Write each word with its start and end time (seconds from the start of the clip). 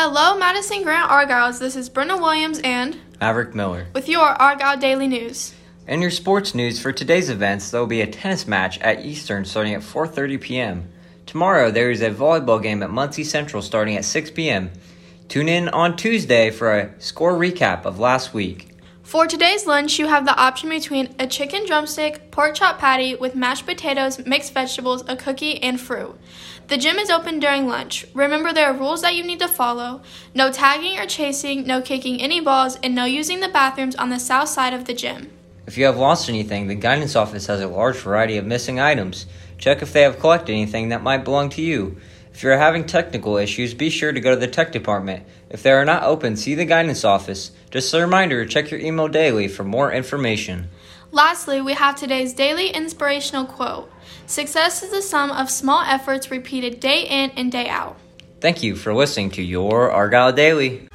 Hello, 0.00 0.38
Madison 0.38 0.84
Grant 0.84 1.10
Argylls. 1.10 1.58
This 1.58 1.74
is 1.74 1.90
Brenna 1.90 2.20
Williams 2.20 2.60
and 2.62 2.96
Maverick 3.20 3.52
Miller. 3.52 3.88
with 3.92 4.08
your 4.08 4.28
Argyll 4.28 4.76
Daily 4.76 5.08
News. 5.08 5.54
In 5.88 6.00
your 6.00 6.12
sports 6.12 6.54
news 6.54 6.80
for 6.80 6.92
today's 6.92 7.28
events, 7.28 7.72
there 7.72 7.80
will 7.80 7.88
be 7.88 8.00
a 8.00 8.06
tennis 8.06 8.46
match 8.46 8.78
at 8.78 9.04
Eastern 9.04 9.44
starting 9.44 9.74
at 9.74 9.80
4:30 9.80 10.40
p.m. 10.40 10.88
Tomorrow 11.26 11.72
there 11.72 11.90
is 11.90 12.00
a 12.00 12.10
volleyball 12.10 12.62
game 12.62 12.84
at 12.84 12.90
Muncie 12.90 13.24
Central 13.24 13.60
starting 13.60 13.96
at 13.96 14.04
6 14.04 14.30
p.m. 14.30 14.70
Tune 15.26 15.48
in 15.48 15.68
on 15.68 15.96
Tuesday 15.96 16.52
for 16.52 16.78
a 16.78 17.00
score 17.00 17.32
recap 17.32 17.84
of 17.84 17.98
last 17.98 18.32
week. 18.32 18.67
For 19.08 19.26
today's 19.26 19.66
lunch, 19.66 19.98
you 19.98 20.06
have 20.08 20.26
the 20.26 20.36
option 20.36 20.68
between 20.68 21.14
a 21.18 21.26
chicken 21.26 21.64
drumstick, 21.64 22.30
pork 22.30 22.54
chop 22.54 22.78
patty 22.78 23.14
with 23.14 23.34
mashed 23.34 23.64
potatoes, 23.64 24.18
mixed 24.26 24.52
vegetables, 24.52 25.02
a 25.08 25.16
cookie, 25.16 25.62
and 25.62 25.80
fruit. 25.80 26.14
The 26.66 26.76
gym 26.76 26.98
is 26.98 27.08
open 27.08 27.40
during 27.40 27.66
lunch. 27.66 28.04
Remember, 28.12 28.52
there 28.52 28.66
are 28.66 28.76
rules 28.76 29.00
that 29.00 29.14
you 29.14 29.24
need 29.24 29.38
to 29.38 29.48
follow 29.48 30.02
no 30.34 30.52
tagging 30.52 30.98
or 30.98 31.06
chasing, 31.06 31.66
no 31.66 31.80
kicking 31.80 32.20
any 32.20 32.42
balls, 32.42 32.78
and 32.82 32.94
no 32.94 33.06
using 33.06 33.40
the 33.40 33.48
bathrooms 33.48 33.96
on 33.96 34.10
the 34.10 34.18
south 34.18 34.50
side 34.50 34.74
of 34.74 34.84
the 34.84 34.92
gym. 34.92 35.32
If 35.66 35.78
you 35.78 35.86
have 35.86 35.96
lost 35.96 36.28
anything, 36.28 36.66
the 36.66 36.74
guidance 36.74 37.16
office 37.16 37.46
has 37.46 37.62
a 37.62 37.66
large 37.66 37.96
variety 37.96 38.36
of 38.36 38.44
missing 38.44 38.78
items. 38.78 39.24
Check 39.56 39.80
if 39.80 39.90
they 39.90 40.02
have 40.02 40.20
collected 40.20 40.52
anything 40.52 40.90
that 40.90 41.02
might 41.02 41.24
belong 41.24 41.48
to 41.50 41.62
you. 41.62 41.96
If 42.38 42.44
you 42.44 42.50
are 42.50 42.56
having 42.56 42.86
technical 42.86 43.36
issues, 43.36 43.74
be 43.74 43.90
sure 43.90 44.12
to 44.12 44.20
go 44.20 44.30
to 44.30 44.36
the 44.36 44.46
tech 44.46 44.70
department. 44.70 45.26
If 45.50 45.64
they 45.64 45.72
are 45.72 45.84
not 45.84 46.04
open, 46.04 46.36
see 46.36 46.54
the 46.54 46.64
guidance 46.64 47.02
office. 47.02 47.50
Just 47.72 47.92
a 47.92 48.00
reminder 48.00 48.46
check 48.46 48.70
your 48.70 48.78
email 48.78 49.08
daily 49.08 49.48
for 49.48 49.64
more 49.64 49.92
information. 49.92 50.68
Lastly, 51.10 51.60
we 51.60 51.72
have 51.72 51.96
today's 51.96 52.32
daily 52.32 52.68
inspirational 52.68 53.44
quote 53.44 53.90
Success 54.26 54.84
is 54.84 54.92
the 54.92 55.02
sum 55.02 55.32
of 55.32 55.50
small 55.50 55.82
efforts 55.82 56.30
repeated 56.30 56.78
day 56.78 57.08
in 57.08 57.30
and 57.30 57.50
day 57.50 57.68
out. 57.68 57.96
Thank 58.40 58.62
you 58.62 58.76
for 58.76 58.94
listening 58.94 59.32
to 59.32 59.42
your 59.42 59.90
Argyll 59.90 60.30
Daily. 60.30 60.87